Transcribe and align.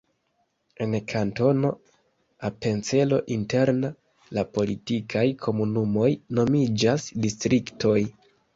En 0.85 0.93
Kantono 1.11 1.69
Apencelo 2.49 3.19
Interna 3.37 3.93
la 4.39 4.47
politikaj 4.57 5.25
komunumoj 5.47 6.11
nomiĝas 6.41 7.09
distriktoj. 7.29 7.99